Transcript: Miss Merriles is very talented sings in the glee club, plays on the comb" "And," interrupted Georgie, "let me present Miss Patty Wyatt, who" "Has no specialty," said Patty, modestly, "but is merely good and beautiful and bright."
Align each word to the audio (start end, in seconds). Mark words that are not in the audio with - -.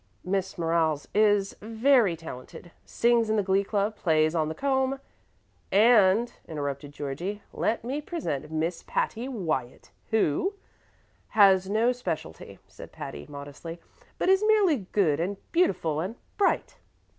Miss 0.23 0.55
Merriles 0.57 1.05
is 1.13 1.55
very 1.61 2.15
talented 2.15 2.71
sings 2.85 3.29
in 3.29 3.35
the 3.35 3.43
glee 3.43 3.63
club, 3.63 3.95
plays 3.95 4.33
on 4.33 4.49
the 4.49 4.55
comb" 4.55 4.99
"And," 5.71 6.33
interrupted 6.47 6.91
Georgie, 6.91 7.43
"let 7.53 7.83
me 7.83 8.01
present 8.01 8.49
Miss 8.49 8.81
Patty 8.87 9.27
Wyatt, 9.27 9.91
who" 10.09 10.55
"Has 11.39 11.69
no 11.69 11.91
specialty," 11.91 12.57
said 12.67 12.91
Patty, 12.91 13.27
modestly, 13.29 13.79
"but 14.17 14.27
is 14.27 14.43
merely 14.47 14.87
good 14.91 15.19
and 15.19 15.37
beautiful 15.51 15.99
and 15.99 16.15
bright." 16.35 16.77